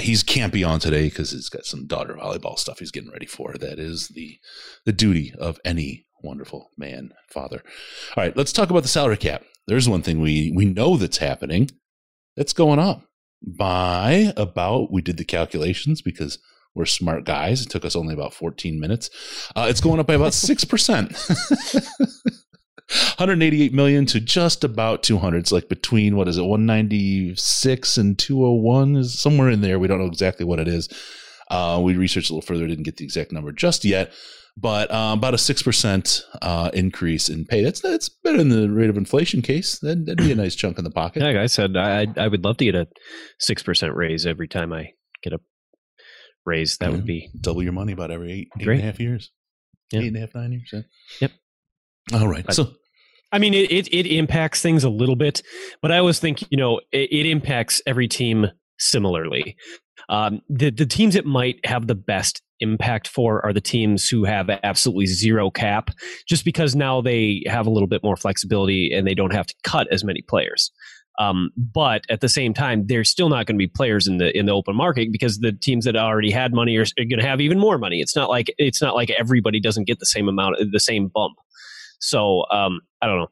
[0.00, 3.26] he's can't be on today because he's got some daughter volleyball stuff he's getting ready
[3.26, 3.54] for.
[3.54, 4.38] That is the
[4.84, 7.62] the duty of any wonderful man father.
[8.16, 9.42] All right, let's talk about the salary cap.
[9.66, 11.70] There's one thing we we know that's happening.
[12.36, 13.09] That's going up
[13.42, 16.38] by about we did the calculations because
[16.74, 17.62] we're smart guys.
[17.62, 19.10] It took us only about 14 minutes.
[19.56, 21.12] Uh, it's going up by about 6%.
[22.90, 25.38] 188 million to just about 200.
[25.38, 29.78] It's like between what is it 196 and 201 is somewhere in there.
[29.78, 30.88] We don't know exactly what it is.
[31.50, 34.12] Uh, we researched a little further, didn't get the exact number just yet,
[34.56, 37.62] but uh, about a six percent uh, increase in pay.
[37.62, 39.78] That's that's better than the rate of inflation case.
[39.80, 41.22] That'd, that'd be a nice chunk in the pocket.
[41.22, 42.86] Like I said, I I would love to get a
[43.38, 44.90] six percent raise every time I
[45.22, 45.38] get a
[46.46, 46.76] raise.
[46.78, 46.96] That Yeah.
[46.96, 48.80] would be double your money about every eight, eight Great.
[48.80, 49.30] and a half years.
[49.92, 50.00] Yeah.
[50.00, 50.70] Eight and a half, nine years.
[50.72, 50.80] Yeah.
[51.20, 51.30] Yep.
[52.20, 52.44] All right.
[52.46, 52.72] But- so
[53.32, 55.40] I mean, it, it, it impacts things a little bit,
[55.82, 58.46] but I always think you know it, it impacts every team
[58.78, 59.56] similarly.
[60.08, 64.24] Um, the the teams that might have the best impact for are the teams who
[64.24, 65.90] have absolutely zero cap,
[66.26, 69.54] just because now they have a little bit more flexibility and they don't have to
[69.64, 70.70] cut as many players.
[71.18, 74.36] Um, but at the same time, they're still not going to be players in the
[74.36, 77.26] in the open market because the teams that already had money are, are going to
[77.26, 78.00] have even more money.
[78.00, 81.34] It's not like it's not like everybody doesn't get the same amount, the same bump.
[81.98, 83.28] So um, I don't know.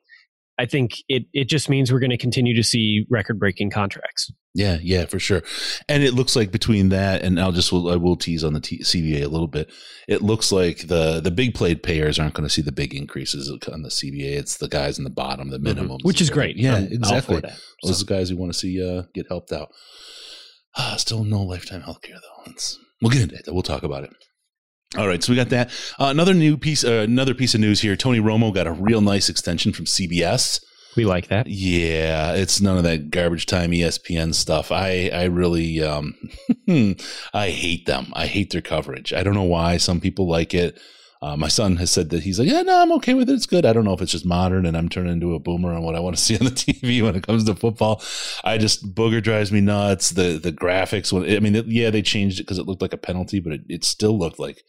[0.59, 4.33] I think it it just means we're going to continue to see record breaking contracts.
[4.55, 5.43] Yeah, yeah, for sure.
[5.89, 8.83] And it looks like between that and I'll just I will tease on the T-
[8.83, 9.71] CBA a little bit.
[10.09, 13.49] It looks like the the big played payers aren't going to see the big increases
[13.73, 14.37] on the CBA.
[14.37, 16.07] It's the guys in the bottom, the minimum, mm-hmm.
[16.07, 16.57] which is great.
[16.57, 17.41] Yeah, I'm exactly.
[17.41, 17.89] That, so.
[17.89, 19.71] Those are guys who want to see uh, get helped out.
[20.77, 22.51] Ah, still no lifetime health care though.
[22.51, 23.45] It's, we'll get into it.
[23.47, 24.11] We'll talk about it.
[24.97, 25.69] All right, so we got that.
[25.99, 27.95] Uh, another new piece, uh, another piece of news here.
[27.95, 30.65] Tony Romo got a real nice extension from CBS.
[30.97, 31.47] We like that.
[31.47, 34.73] Yeah, it's none of that garbage time ESPN stuff.
[34.73, 36.15] I I really um
[37.35, 38.13] I hate them.
[38.15, 39.13] I hate their coverage.
[39.13, 40.81] I don't know why some people like it.
[41.21, 43.33] Uh, my son has said that he's like, yeah, no, I'm okay with it.
[43.33, 43.67] It's good.
[43.67, 45.97] I don't know if it's just modern and I'm turning into a boomer on what
[45.97, 48.03] I want to see on the TV when it comes to football.
[48.45, 50.11] I just booger drives me nuts.
[50.11, 51.13] The the graphics.
[51.13, 53.53] When I mean, it, yeah, they changed it because it looked like a penalty, but
[53.53, 54.63] it, it still looked like.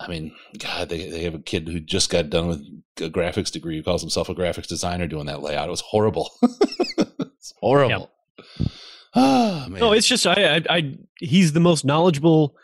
[0.00, 2.58] I mean, God, they they have a kid who just got done with
[3.00, 5.68] a graphics degree who calls himself a graphics designer doing that layout.
[5.68, 6.28] It was horrible.
[6.42, 8.10] it's horrible.
[8.38, 8.68] Yep.
[9.14, 9.80] Oh, man.
[9.80, 12.56] No, it's just I, I, I he's the most knowledgeable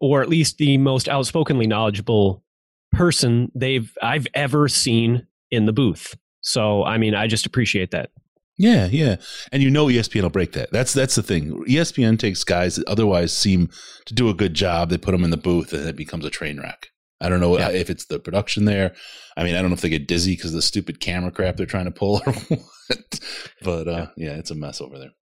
[0.00, 2.42] or at least the most outspokenly knowledgeable
[2.92, 6.16] person they've I've ever seen in the booth.
[6.40, 8.10] So I mean, I just appreciate that.
[8.56, 9.16] Yeah, yeah,
[9.52, 10.70] and you know ESPN will break that.
[10.70, 11.64] That's that's the thing.
[11.64, 13.70] ESPN takes guys that otherwise seem
[14.04, 14.90] to do a good job.
[14.90, 16.88] They put them in the booth, and it becomes a train wreck.
[17.22, 17.70] I don't know yeah.
[17.70, 18.94] if it's the production there.
[19.36, 21.56] I mean, I don't know if they get dizzy because of the stupid camera crap
[21.56, 23.20] they're trying to pull or what.
[23.62, 24.32] But uh, yeah.
[24.32, 25.12] yeah, it's a mess over there.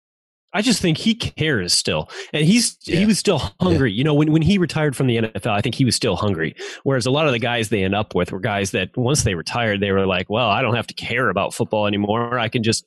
[0.55, 3.01] I just think he cares still, and he's yeah.
[3.01, 3.93] he was still hungry.
[3.93, 3.99] Yeah.
[3.99, 6.55] You know, when when he retired from the NFL, I think he was still hungry.
[6.85, 9.35] Whereas a lot of the guys they end up with were guys that once they
[9.35, 12.39] retired, they were like, "Well, I don't have to care about football anymore.
[12.39, 12.87] I can just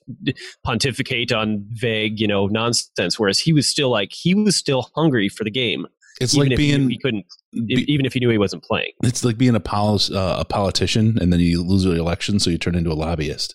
[0.64, 5.28] pontificate on vague, you know, nonsense." Whereas he was still like he was still hungry
[5.28, 5.86] for the game.
[6.20, 8.92] It's like being he, he couldn't be, even if he knew he wasn't playing.
[9.04, 12.50] It's like being a, poli- uh, a politician and then you lose the election, so
[12.50, 13.54] you turn into a lobbyist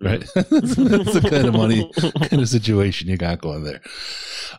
[0.00, 0.20] right?
[0.34, 1.90] that's the kind of money,
[2.28, 3.80] kind of situation you got going there.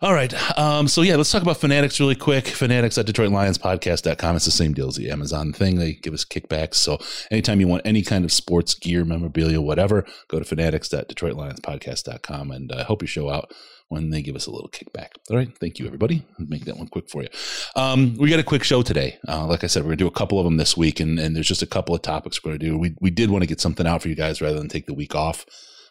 [0.01, 0.33] All right.
[0.57, 2.47] Um, so yeah, let's talk about Fanatics really quick.
[2.47, 4.35] Fanatics at DetroitLionsPodcast.com.
[4.35, 5.77] It's the same deal as the Amazon thing.
[5.77, 6.75] They give us kickbacks.
[6.75, 6.99] So
[7.31, 12.77] anytime you want any kind of sports gear, memorabilia, whatever, go to Fanatics.DetroitLionsPodcast.com and I
[12.77, 13.53] uh, hope you show out
[13.89, 15.09] when they give us a little kickback.
[15.29, 15.55] All right.
[15.59, 16.25] Thank you, everybody.
[16.39, 17.29] I'll make that one quick for you.
[17.75, 19.19] Um, we got a quick show today.
[19.27, 21.19] Uh, like I said, we're going to do a couple of them this week, and,
[21.19, 22.77] and there's just a couple of topics we're going to do.
[22.77, 24.93] We, we did want to get something out for you guys rather than take the
[24.93, 25.45] week off.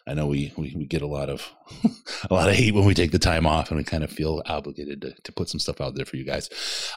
[0.07, 1.51] I know we, we, we get a lot of
[2.29, 4.43] a lot of hate when we take the time off, and we kind of feel
[4.45, 6.49] obligated to, to put some stuff out there for you guys.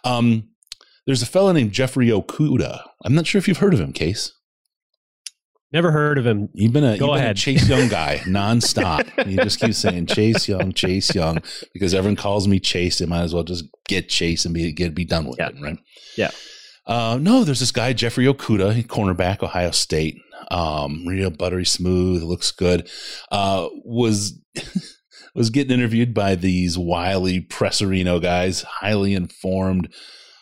[0.05, 0.49] Um,
[1.07, 2.83] there's a fellow named Jeffrey Okudah.
[3.03, 4.33] I'm not sure if you've heard of him, Case.
[5.73, 6.49] Never heard of him.
[6.55, 7.33] You've been a, Go ahead.
[7.33, 9.31] A Chase Young guy nonstop.
[9.31, 11.43] you just keep saying Chase Young, Chase Young,
[11.75, 12.99] because everyone calls me Chase.
[12.99, 15.49] They might as well just get Chase and be get be done with yeah.
[15.49, 15.79] it, right?
[16.17, 16.31] Yeah.
[16.87, 20.17] Uh, no, there's this guy Jeffrey Okudah, cornerback, Ohio State.
[20.51, 22.89] Um, real buttery smooth, looks good.
[23.31, 24.41] Uh, was
[25.35, 29.93] was getting interviewed by these wily Presserino guys, highly informed.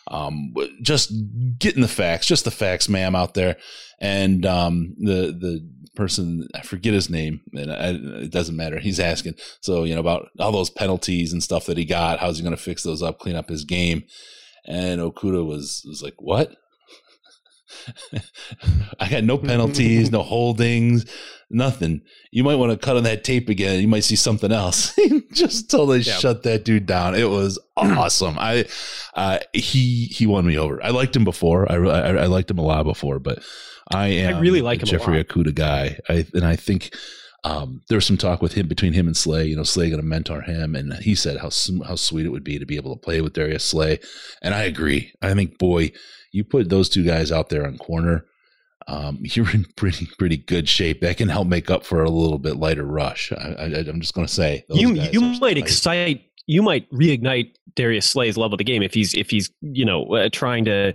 [0.09, 1.11] Um, just
[1.59, 3.57] getting the facts, just the facts, ma'am, out there
[3.99, 7.89] and um, the the person I forget his name, and I,
[8.23, 8.79] it doesn't matter.
[8.79, 12.19] He's asking so you know about all those penalties and stuff that he got.
[12.19, 14.03] How's he going to fix those up, clean up his game?
[14.65, 16.55] And Okudah was was like, "What?
[18.99, 21.05] I got no penalties, no holdings,
[21.49, 22.01] nothing.
[22.31, 23.81] You might want to cut on that tape again.
[23.81, 24.97] You might see something else.
[25.31, 26.13] Just totally yeah.
[26.13, 27.15] shut that dude down.
[27.15, 28.37] It was awesome.
[28.39, 28.65] I,
[29.15, 30.83] uh, he he won me over.
[30.83, 31.71] I liked him before.
[31.71, 33.43] I, I, I liked him a lot before, but
[33.93, 34.35] I am.
[34.35, 35.99] I really like him Jeffrey Okudah guy.
[36.09, 36.93] I and I think.
[37.43, 39.45] Um, there was some talk with him between him and Slay.
[39.45, 41.49] You know, Slay going to mentor him, and he said how
[41.85, 43.99] how sweet it would be to be able to play with Darius Slay.
[44.41, 45.13] And I agree.
[45.21, 45.91] I think, boy,
[46.31, 48.25] you put those two guys out there on corner,
[48.87, 51.01] um, you're in pretty pretty good shape.
[51.01, 53.31] That can help make up for a little bit lighter rush.
[53.31, 58.37] I, am just going to say you you might excite you might reignite Darius Slay's
[58.37, 60.93] level of the game if he's if he's you know uh, trying to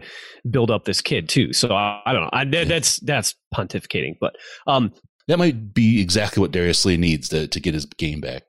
[0.51, 1.53] build up this kid too.
[1.53, 2.31] So I, I don't know.
[2.33, 4.35] I, that, that's that's pontificating, but
[4.67, 4.93] um,
[5.29, 8.45] that might be exactly what Darius Slay needs to to get his game back.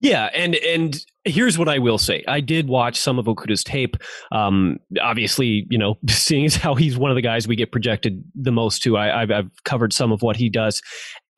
[0.00, 3.96] Yeah, and and here's what I will say: I did watch some of Okudah's tape.
[4.30, 8.22] Um, obviously, you know, seeing as how he's one of the guys we get projected
[8.34, 10.82] the most to, I, I've, I've covered some of what he does.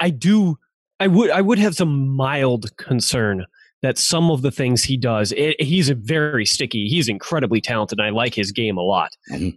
[0.00, 0.58] I do,
[1.00, 3.46] I would, I would have some mild concern
[3.82, 6.86] that some of the things he does, it, he's a very sticky.
[6.88, 7.98] He's incredibly talented.
[7.98, 9.12] And I like his game a lot.
[9.30, 9.56] Mhm.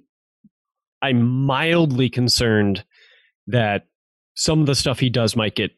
[1.01, 2.83] I'm mildly concerned
[3.47, 3.87] that
[4.35, 5.71] some of the stuff he does might get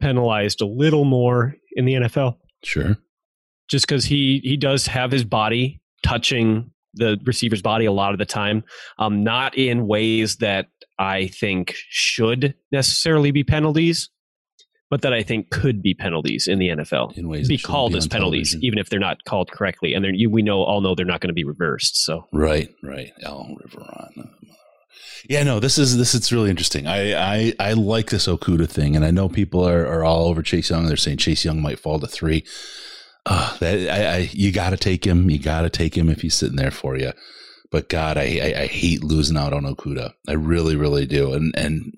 [0.00, 2.96] penalized a little more in the NFL Sure.
[3.68, 8.18] just because he he does have his body touching the receiver's body a lot of
[8.18, 8.62] the time,
[8.98, 10.66] um, not in ways that
[10.98, 14.10] I think should necessarily be penalties,
[14.90, 17.18] but that I think could be penalties in the NFL.
[17.18, 18.64] In ways Be called be as penalties, television.
[18.64, 21.20] even if they're not called correctly, and they're, you, we know all know they're not
[21.20, 21.96] going to be reversed.
[22.04, 23.10] So Right, right.
[23.24, 24.30] Al Riveron.
[25.28, 26.86] Yeah, no, this is this is really interesting.
[26.86, 30.42] I I, I like this Okudah thing, and I know people are, are all over
[30.42, 30.86] Chase Young.
[30.86, 32.44] They're saying Chase Young might fall to three.
[33.26, 35.30] Uh, that I, I you got to take him.
[35.30, 37.12] You got to take him if he's sitting there for you.
[37.70, 40.12] But God, I, I I hate losing out on Okudah.
[40.28, 41.32] I really, really do.
[41.32, 41.92] And and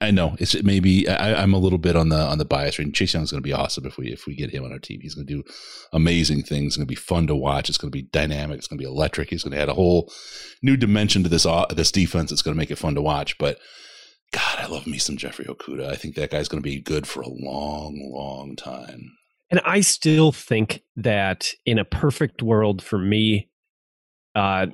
[0.00, 2.92] I know it's maybe I, I'm a little bit on the on the bias rate.
[2.92, 5.00] Chase Young's going to be awesome if we if we get him on our team.
[5.00, 5.44] He's going to do
[5.92, 6.68] amazing things.
[6.68, 7.68] It's going to be fun to watch.
[7.68, 8.58] It's going to be dynamic.
[8.58, 9.30] It's going to be electric.
[9.30, 10.12] He's going to add a whole
[10.62, 12.30] new dimension to this this defense.
[12.30, 13.38] It's going to make it fun to watch.
[13.38, 13.58] But
[14.32, 15.88] God, I love me some Jeffrey Okudah.
[15.88, 19.12] I think that guy's going to be good for a long, long time.
[19.50, 23.48] And I still think that in a perfect world for me,
[24.34, 24.66] uh,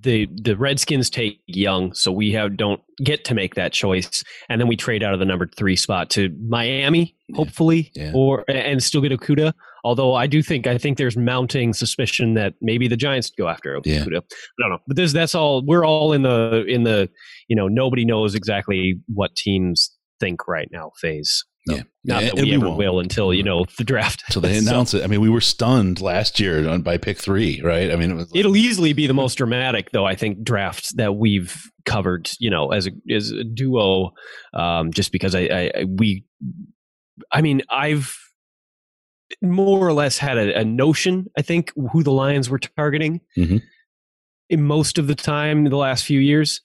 [0.00, 4.60] the the Redskins take Young, so we have don't get to make that choice, and
[4.60, 7.36] then we trade out of the number three spot to Miami, Yeah.
[7.36, 8.12] hopefully, Yeah.
[8.14, 9.52] or and still get Okudah.
[9.84, 13.74] Although I do think I think there's mounting suspicion that maybe the Giants go after
[13.78, 13.86] Okudah.
[13.86, 14.00] Yeah.
[14.02, 15.62] I don't know, but this that's all.
[15.64, 17.08] We're all in the in the
[17.48, 21.44] you know nobody knows exactly what teams think right now phase.
[21.66, 21.82] So, Yeah.
[22.04, 22.78] Not that we, ever won't.
[22.78, 24.22] will until you know the draft.
[24.32, 25.04] So they announce it.
[25.04, 27.90] I mean, we were stunned last year on, by pick three, right?
[27.90, 30.06] I mean, it was like, It'll easily be the most dramatic, though.
[30.06, 34.12] I think draft that we've covered, you know, as a as a duo,
[34.54, 36.24] um, just because I, I, I we,
[37.32, 38.16] I mean, I've
[39.42, 41.26] more or less had a, a notion.
[41.36, 43.60] I think who the Lions were targeting Mhm.
[44.48, 46.62] in most of the time in the last few years,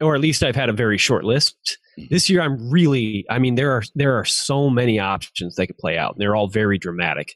[0.00, 1.76] or at least I've had a very short list.
[2.10, 3.24] This year, I'm really.
[3.30, 6.16] I mean, there are there are so many options that could play out.
[6.18, 7.34] They're all very dramatic,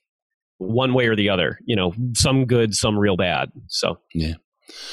[0.59, 1.59] one way or the other.
[1.65, 3.51] You know, some good, some real bad.
[3.69, 3.99] So.
[4.15, 4.35] Yeah.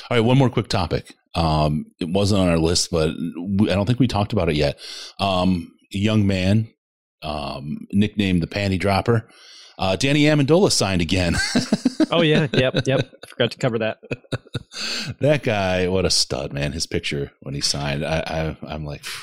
[0.09, 1.13] All right, one more quick topic.
[1.35, 4.79] Um, it wasn't on our list, but I don't think we talked about it yet.
[5.19, 6.69] Um, young man,
[7.21, 9.29] um, nicknamed the Panty Dropper,
[9.77, 11.35] uh, Danny Amendola signed again.
[12.11, 13.11] Oh yeah, yep, yep.
[13.27, 13.99] Forgot to cover that.
[15.19, 16.71] that guy, what a stud, man!
[16.71, 19.21] His picture when he signed, I, I I'm like, phew,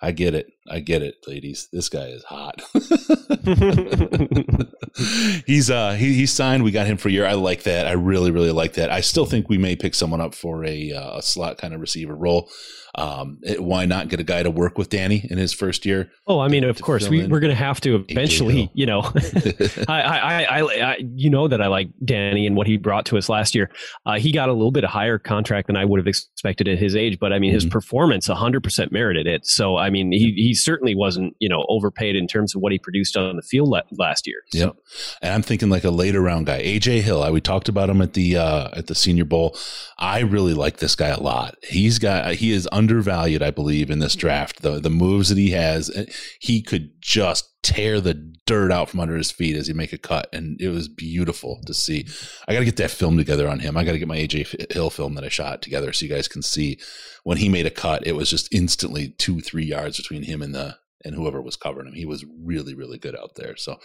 [0.00, 1.68] I get it, I get it, ladies.
[1.72, 2.62] This guy is hot.
[5.46, 6.64] he's uh he he signed.
[6.64, 7.26] We got him for a year.
[7.26, 7.86] I like that.
[7.86, 8.90] I really really like that.
[8.90, 11.80] I still think we may pick someone up for a, uh, a slot kind of
[11.80, 12.48] receiver role.
[12.96, 16.10] Um, it- why not get a guy to work with Danny in his first year?
[16.26, 18.70] Oh, I mean, of To course, we, we're going to have to eventually.
[18.74, 19.00] You know,
[19.88, 20.60] I, I, I,
[20.92, 23.70] I, you know that I like Danny and what he brought to us last year.
[24.04, 26.78] Uh, he got a little bit of higher contract than I would have expected at
[26.78, 27.70] his age, but I mean, his Mhm.
[27.70, 29.46] performance 100% merited it.
[29.46, 32.78] So, I mean, he, he certainly wasn't, you know, overpaid in terms of what he
[32.78, 34.38] produced on the field la- last year.
[34.52, 34.76] So, Yep.
[35.22, 37.22] And I'm thinking like a later round guy, KJ Hill.
[37.22, 39.56] I, we talked about him at the uh, at the Senior Bowl.
[39.98, 41.56] I really like this guy a lot.
[41.62, 44.62] He's got he is undervalued, I believe, in this draft.
[44.62, 46.06] The the moves that he has, eh,
[46.40, 48.14] he could just tear the
[48.46, 51.60] dirt out from under his feet as he make a cut, and it was beautiful
[51.66, 52.06] to see.
[52.46, 53.76] I got to get that film together on him.
[53.76, 56.28] I got to get my KJ Hill film that I shot together so you guys
[56.28, 56.78] can see
[57.24, 58.06] when he made a cut.
[58.06, 61.86] It was just instantly two three yards between him and the and whoever was covering
[61.86, 61.94] him.
[61.94, 63.56] He was really, really good out there.
[63.56, 63.78] So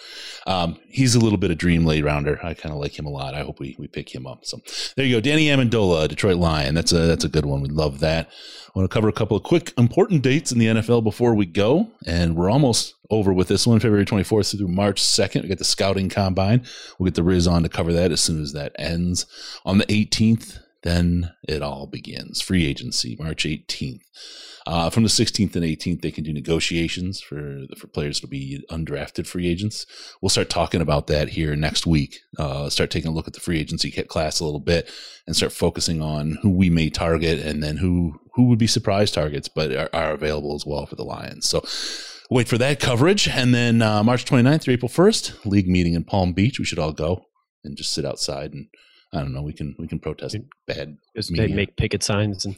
[0.47, 2.39] um, he's a little bit of dream late rounder.
[2.43, 3.35] I kind of like him a lot.
[3.35, 4.45] I hope we, we pick him up.
[4.45, 4.59] So
[4.95, 5.21] there you go.
[5.21, 6.75] Danny Amendola, Detroit Lion.
[6.75, 7.61] That's a, that's a good one.
[7.61, 8.29] We love that.
[8.73, 11.45] I want to cover a couple of quick important dates in the NFL before we
[11.45, 11.91] go.
[12.07, 15.43] And we're almost over with this one, February 24th through March 2nd.
[15.43, 16.65] We got the scouting combine.
[16.97, 19.25] We'll get the Riz on to cover that as soon as that ends.
[19.65, 22.41] On the 18th, then it all begins.
[22.41, 24.01] Free agency, March 18th.
[24.67, 28.63] Uh, from the 16th and 18th, they can do negotiations for for players to be
[28.69, 29.85] undrafted free agents.
[30.21, 32.19] We'll start talking about that here next week.
[32.37, 34.89] Uh, start taking a look at the free agency class a little bit
[35.25, 39.11] and start focusing on who we may target and then who who would be surprise
[39.11, 41.49] targets, but are, are available as well for the Lions.
[41.49, 41.65] So
[42.29, 46.03] wait for that coverage, and then uh, March 29th through April 1st, league meeting in
[46.03, 46.59] Palm Beach.
[46.59, 47.25] We should all go
[47.63, 48.67] and just sit outside and
[49.13, 49.41] I don't know.
[49.41, 50.37] We can we can protest
[50.67, 50.97] bad
[51.29, 52.55] they make picket signs and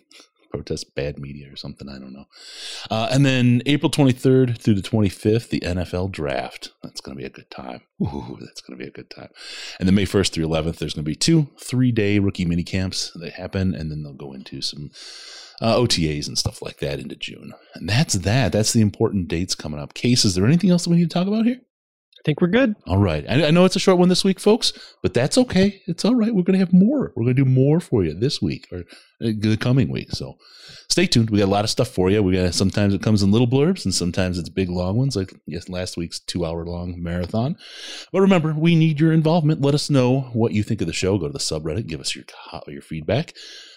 [0.53, 1.89] protest bad media or something.
[1.89, 2.25] I don't know.
[2.91, 6.73] Uh, and then April 23rd through the 25th, the NFL draft.
[6.83, 7.81] That's going to be a good time.
[8.03, 9.29] Ooh, that's going to be a good time.
[9.79, 12.63] And then May 1st through 11th, there's going to be two three day rookie mini
[12.63, 14.91] camps that happen, and then they'll go into some
[15.59, 17.53] uh, OTAs and stuff like that into June.
[17.73, 18.51] And that's that.
[18.51, 19.95] That's the important dates coming up.
[19.95, 21.61] Case, is there anything else that we need to talk about here?
[22.23, 22.75] I think we're good.
[22.87, 23.25] All right.
[23.27, 24.71] I, I know it's a short one this week, folks,
[25.01, 25.81] but that's okay.
[25.87, 26.33] It's all right.
[26.33, 27.11] We're going to have more.
[27.17, 28.85] We're going to do more for you this week or
[29.21, 30.11] uh, the coming week.
[30.11, 30.37] So
[30.89, 31.29] stay tuned.
[31.29, 32.23] We got a lot of stuff for you.
[32.23, 35.33] We got sometimes it comes in little blurbs and sometimes it's big long ones, like
[35.45, 37.57] yes, last week's two hour long marathon.
[38.13, 39.59] But remember, we need your involvement.
[39.59, 41.17] Let us know what you think of the show.
[41.17, 42.23] Go to the subreddit, give us your
[42.67, 43.33] your feedback.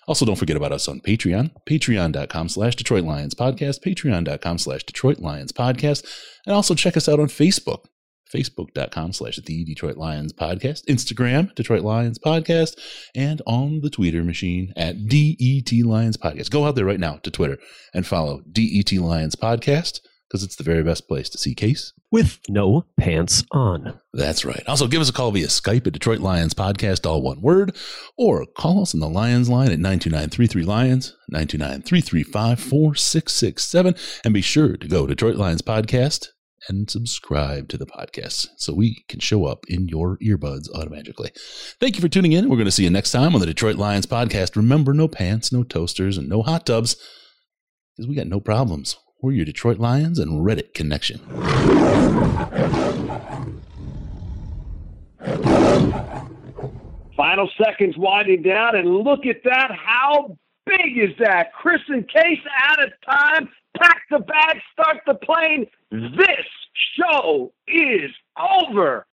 [0.06, 5.18] Also, don't forget about us on Patreon, patreon.com slash Detroit Lions Podcast, patreon.com slash Detroit
[5.18, 6.06] Lions Podcast,
[6.46, 7.86] and also check us out on Facebook
[8.34, 12.78] facebook.com slash the Detroit Lions podcast, Instagram, Detroit Lions podcast,
[13.14, 16.50] and on the Twitter machine at DET Lions podcast.
[16.50, 17.58] Go out there right now to Twitter
[17.94, 22.40] and follow DET Lions podcast because it's the very best place to see Case with
[22.48, 24.00] no pants on.
[24.12, 24.62] That's right.
[24.66, 27.76] Also, give us a call via Skype at Detroit Lions Podcast, all one word,
[28.16, 33.94] or call us on the Lions line at 929 Lions, 929 335 4667.
[34.24, 36.28] And be sure to go to Detroit Lions Podcast
[36.68, 41.30] and subscribe to the podcast so we can show up in your earbuds automatically.
[41.80, 42.48] Thank you for tuning in.
[42.48, 44.56] We're going to see you next time on the Detroit Lions podcast.
[44.56, 46.96] Remember, no pants, no toasters, and no hot tubs
[47.96, 48.96] because we got no problems.
[49.22, 51.20] We're your Detroit Lions and Reddit connection.
[57.16, 59.70] Final seconds winding down, and look at that.
[59.72, 60.36] How
[60.66, 61.52] big is that?
[61.54, 63.48] Chris and Case out of time
[63.78, 65.66] pack the bag, start the plane.
[65.90, 66.46] This
[66.98, 69.04] show is over.